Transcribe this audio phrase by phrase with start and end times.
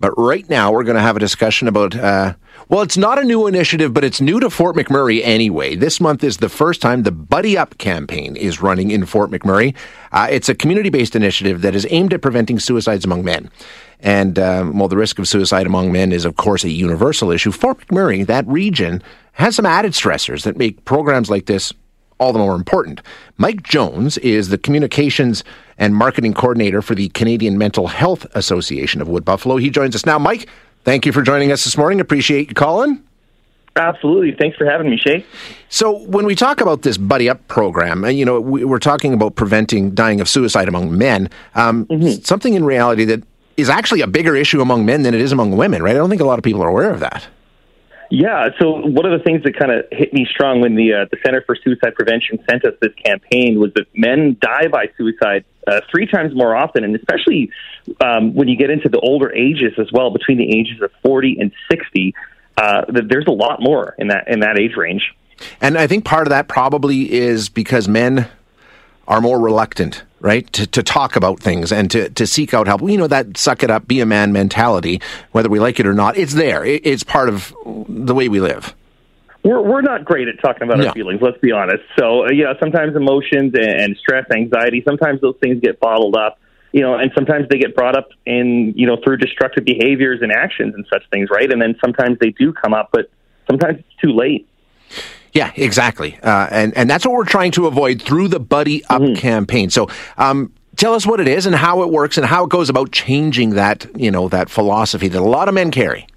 [0.00, 2.34] But right now, we're going to have a discussion about, uh,
[2.68, 5.74] well, it's not a new initiative, but it's new to Fort McMurray anyway.
[5.74, 9.74] This month is the first time the Buddy Up campaign is running in Fort McMurray.
[10.12, 13.50] Uh, it's a community based initiative that is aimed at preventing suicides among men.
[13.98, 17.50] And, um, well, the risk of suicide among men is, of course, a universal issue.
[17.50, 19.02] Fort McMurray, that region,
[19.32, 21.72] has some added stressors that make programs like this
[22.18, 23.00] all the more important.
[23.36, 25.44] Mike Jones is the communications
[25.78, 29.56] and marketing coordinator for the Canadian Mental Health Association of Wood Buffalo.
[29.56, 30.18] He joins us now.
[30.18, 30.48] Mike,
[30.84, 32.00] thank you for joining us this morning.
[32.00, 33.02] Appreciate you calling.
[33.76, 34.32] Absolutely.
[34.32, 35.24] Thanks for having me, Shay.
[35.68, 39.94] So, when we talk about this Buddy Up program, you know, we're talking about preventing
[39.94, 41.30] dying of suicide among men.
[41.54, 42.22] Um, mm-hmm.
[42.24, 43.22] Something in reality that
[43.56, 45.94] is actually a bigger issue among men than it is among women, right?
[45.94, 47.28] I don't think a lot of people are aware of that.
[48.10, 48.48] Yeah.
[48.58, 51.18] So one of the things that kind of hit me strong when the uh, the
[51.24, 55.80] Center for Suicide Prevention sent us this campaign was that men die by suicide uh,
[55.90, 57.50] three times more often, and especially
[58.00, 61.36] um, when you get into the older ages as well, between the ages of forty
[61.38, 62.14] and sixty,
[62.56, 65.02] uh, there's a lot more in that in that age range.
[65.60, 68.26] And I think part of that probably is because men
[69.08, 72.82] are more reluctant, right, to, to talk about things and to, to seek out help.
[72.82, 75.00] You know, that suck it up, be a man mentality,
[75.32, 76.64] whether we like it or not, it's there.
[76.64, 77.52] It, it's part of
[77.88, 78.74] the way we live.
[79.42, 80.88] We're, we're not great at talking about no.
[80.88, 81.82] our feelings, let's be honest.
[81.98, 86.38] So, uh, yeah, sometimes emotions and, and stress, anxiety, sometimes those things get bottled up
[86.72, 90.30] you know, and sometimes they get brought up in, you know, through destructive behaviors and
[90.30, 91.50] actions and such things, right?
[91.50, 93.10] And then sometimes they do come up, but
[93.48, 94.46] sometimes it's too late.
[95.38, 99.00] Yeah, exactly, uh, and and that's what we're trying to avoid through the Buddy Up
[99.00, 99.14] mm-hmm.
[99.14, 99.70] campaign.
[99.70, 102.68] So, um, tell us what it is and how it works and how it goes
[102.68, 106.08] about changing that you know that philosophy that a lot of men carry.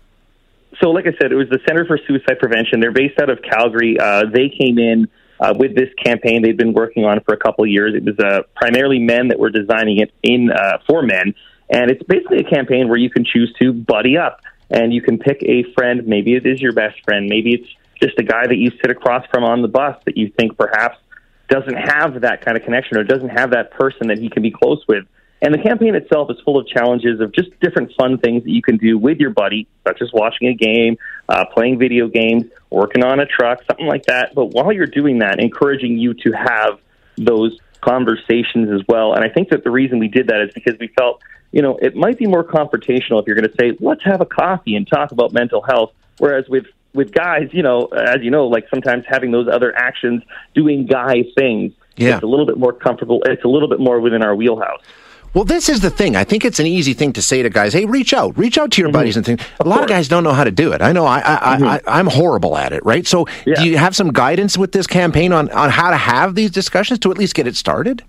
[0.81, 2.79] So, like I said, it was the Center for Suicide Prevention.
[2.79, 3.99] They're based out of Calgary.
[3.99, 5.07] Uh, they came in
[5.39, 7.93] uh, with this campaign they've been working on for a couple of years.
[7.93, 11.35] It was uh, primarily men that were designing it in uh, for men,
[11.69, 15.19] and it's basically a campaign where you can choose to buddy up and you can
[15.19, 16.07] pick a friend.
[16.07, 17.27] Maybe it is your best friend.
[17.29, 17.67] Maybe it's
[18.01, 20.97] just a guy that you sit across from on the bus that you think perhaps
[21.49, 24.51] doesn't have that kind of connection or doesn't have that person that he can be
[24.51, 25.05] close with.
[25.43, 28.61] And the campaign itself is full of challenges of just different fun things that you
[28.61, 33.03] can do with your buddy, such as watching a game, uh, playing video games, working
[33.03, 34.35] on a truck, something like that.
[34.35, 36.79] But while you're doing that, encouraging you to have
[37.17, 39.13] those conversations as well.
[39.13, 41.21] And I think that the reason we did that is because we felt,
[41.51, 44.25] you know, it might be more confrontational if you're going to say, let's have a
[44.25, 45.91] coffee and talk about mental health.
[46.19, 50.23] Whereas with with guys, you know, as you know, like sometimes having those other actions,
[50.53, 52.15] doing guy things, yeah.
[52.15, 53.21] it's a little bit more comfortable.
[53.25, 54.81] It's a little bit more within our wheelhouse.
[55.33, 56.17] Well, this is the thing.
[56.17, 58.71] I think it's an easy thing to say to guys, "Hey, reach out, reach out
[58.71, 58.97] to your mm-hmm.
[58.97, 59.83] buddies and things." A of lot course.
[59.85, 60.81] of guys don't know how to do it.
[60.81, 61.05] I know.
[61.05, 61.89] I, I, mm-hmm.
[61.89, 62.83] I, am horrible at it.
[62.83, 63.07] Right.
[63.07, 63.55] So, yeah.
[63.55, 66.99] do you have some guidance with this campaign on on how to have these discussions
[66.99, 68.03] to at least get it started?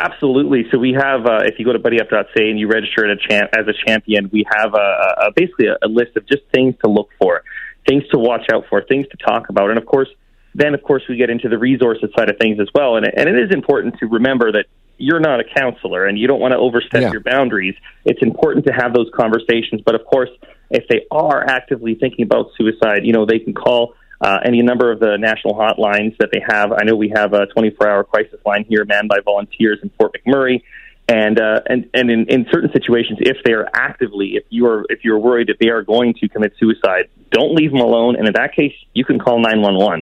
[0.00, 0.64] Absolutely.
[0.70, 3.50] So we have, uh, if you go to buddyup.ca and you register as a, champ,
[3.52, 6.90] as a champion, we have a, a basically a, a list of just things to
[6.90, 7.42] look for
[7.86, 9.70] things to watch out for, things to talk about.
[9.70, 10.08] And of course,
[10.54, 12.96] then of course we get into the resources side of things as well.
[12.96, 14.66] And, and it is important to remember that
[14.98, 17.12] you're not a counselor and you don't want to overstep yeah.
[17.12, 17.74] your boundaries.
[18.04, 19.80] It's important to have those conversations.
[19.84, 20.30] But of course,
[20.70, 24.90] if they are actively thinking about suicide, you know, they can call uh, any number
[24.90, 26.72] of the national hotlines that they have.
[26.72, 30.14] I know we have a 24 hour crisis line here manned by volunteers in Fort
[30.14, 30.62] McMurray
[31.08, 34.84] and uh, and and in, in certain situations, if they are actively, if you are
[34.90, 38.16] if you're worried that they are going to commit suicide, don't leave them alone.
[38.16, 40.00] And in that case, you can call nine one one.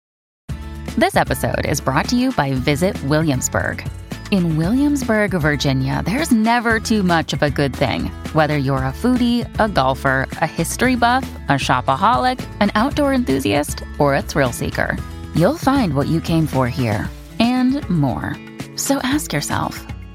[0.98, 3.88] This episode is brought to you by Visit Williamsburg.
[4.32, 8.08] In Williamsburg, Virginia, there's never too much of a good thing.
[8.34, 14.14] Whether you're a foodie, a golfer, a history buff, a shopaholic, an outdoor enthusiast, or
[14.14, 14.98] a thrill seeker,
[15.34, 17.10] you'll find what you came for here
[17.40, 18.36] and more.
[18.76, 19.84] So ask yourself.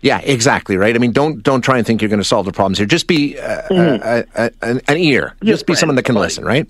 [0.00, 0.94] Yeah, exactly right.
[0.94, 2.86] I mean, don't don't try and think you're going to solve the problems here.
[2.86, 4.02] Just be uh, mm-hmm.
[4.02, 5.34] a, a, a, an ear.
[5.42, 6.68] Just, Just be someone that can listen, right?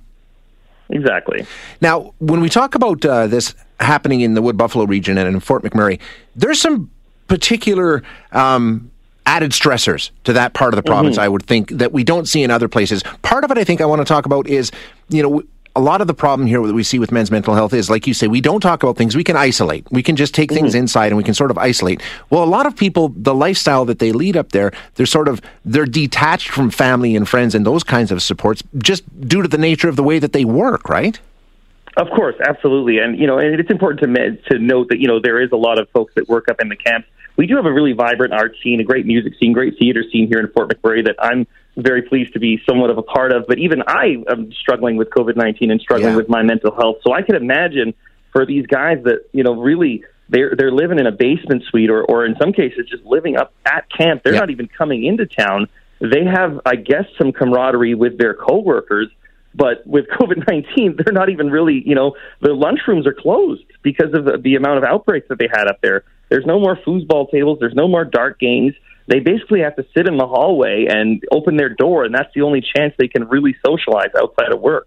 [0.91, 1.47] Exactly.
[1.81, 5.41] Now, when we talk about uh, this happening in the Wood Buffalo region and in
[5.41, 6.01] Fort McMurray,
[6.35, 6.91] there's some
[7.27, 8.03] particular
[8.33, 8.91] um,
[9.27, 11.17] added stressors to that part of the province.
[11.17, 11.25] Mm-hmm.
[11.25, 13.03] I would think that we don't see in other places.
[13.23, 14.73] Part of it, I think, I want to talk about is
[15.11, 15.43] you know
[15.77, 18.07] a lot of the problem here that we see with men's mental health is, like
[18.07, 19.17] you say, we don't talk about things.
[19.17, 19.87] We can isolate.
[19.91, 20.83] We can just take things mm-hmm.
[20.83, 22.03] inside and we can sort of isolate.
[22.31, 25.41] Well, a lot of people, the lifestyle that they lead up there, they're sort of
[25.65, 29.59] they're detached from family and friends and those kinds of supports just due to the
[29.59, 31.21] nature of the way that they work, right?
[31.97, 35.19] Of course, absolutely, and you know, and it's important to to note that you know
[35.19, 37.09] there is a lot of folks that work up in the camps.
[37.37, 40.29] We do have a really vibrant art scene, a great music scene, great theater scene
[40.29, 41.47] here in Fort McMurray that I'm
[41.79, 43.47] very pleased to be somewhat of a part of.
[43.47, 46.17] But even I am struggling with COVID 19 and struggling yeah.
[46.17, 46.97] with my mental health.
[47.07, 47.95] So I can imagine
[48.33, 52.05] for these guys that, you know, really they're they're living in a basement suite or,
[52.05, 54.23] or in some cases just living up at camp.
[54.25, 54.41] They're yeah.
[54.41, 55.69] not even coming into town.
[56.01, 59.09] They have, I guess, some camaraderie with their coworkers.
[59.55, 64.13] But with COVID 19, they're not even really, you know, the lunchrooms are closed because
[64.15, 66.05] of the, the amount of outbreaks that they had up there.
[66.29, 67.59] There's no more foosball tables.
[67.61, 68.75] There's no more dart games
[69.09, 72.43] they basically have to sit in the hallway and open their door, and that's the
[72.43, 74.87] only chance they can really socialize outside of work.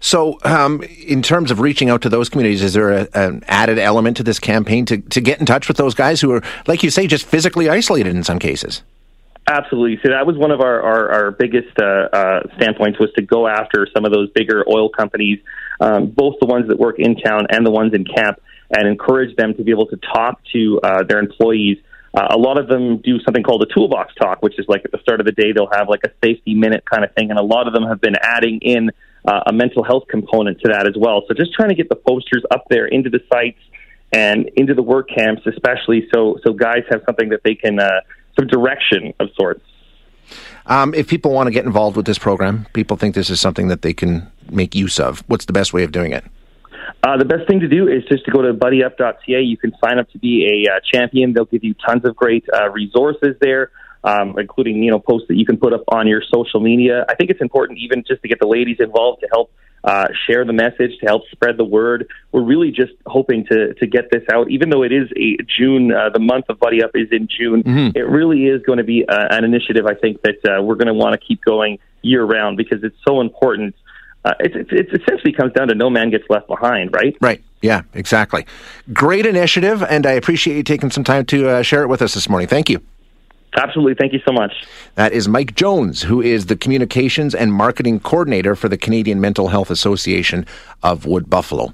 [0.00, 3.78] So, um, in terms of reaching out to those communities, is there a, an added
[3.78, 6.82] element to this campaign to, to get in touch with those guys who are, like
[6.82, 8.82] you say, just physically isolated in some cases?
[9.48, 9.98] Absolutely.
[10.04, 13.48] So that was one of our our, our biggest uh, uh, standpoints was to go
[13.48, 15.40] after some of those bigger oil companies,
[15.80, 18.40] um, both the ones that work in town and the ones in camp,
[18.70, 21.78] and encourage them to be able to talk to uh, their employees
[22.18, 24.90] uh, a lot of them do something called a toolbox talk, which is like at
[24.90, 27.30] the start of the day, they'll have like a safety minute kind of thing.
[27.30, 28.90] And a lot of them have been adding in
[29.24, 31.22] uh, a mental health component to that as well.
[31.28, 33.60] So just trying to get the posters up there into the sites
[34.12, 38.00] and into the work camps, especially so, so guys have something that they can, uh,
[38.36, 39.62] some direction of sorts.
[40.66, 43.68] Um, if people want to get involved with this program, people think this is something
[43.68, 45.22] that they can make use of.
[45.28, 46.24] What's the best way of doing it?
[47.02, 49.40] Uh, the best thing to do is just to go to buddyup.ca.
[49.40, 51.32] You can sign up to be a uh, champion.
[51.32, 53.70] They'll give you tons of great uh, resources there,
[54.04, 57.04] um, including you know posts that you can put up on your social media.
[57.08, 59.52] I think it's important even just to get the ladies involved to help
[59.84, 62.08] uh, share the message, to help spread the word.
[62.32, 65.92] We're really just hoping to to get this out, even though it is a June.
[65.92, 67.62] Uh, the month of Buddy Up is in June.
[67.62, 67.96] Mm-hmm.
[67.96, 69.86] It really is going to be uh, an initiative.
[69.86, 72.96] I think that uh, we're going to want to keep going year round because it's
[73.06, 73.74] so important
[74.24, 77.16] uh, it, it, it essentially comes down to no man gets left behind, right?
[77.20, 77.42] Right.
[77.62, 78.46] Yeah, exactly.
[78.92, 82.14] Great initiative, and I appreciate you taking some time to uh, share it with us
[82.14, 82.48] this morning.
[82.48, 82.80] Thank you.
[83.56, 83.94] Absolutely.
[83.94, 84.52] Thank you so much.
[84.94, 89.48] That is Mike Jones, who is the communications and marketing coordinator for the Canadian Mental
[89.48, 90.46] Health Association
[90.82, 91.72] of Wood Buffalo.